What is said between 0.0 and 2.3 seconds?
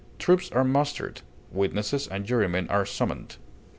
Troops are mustered; witnesses and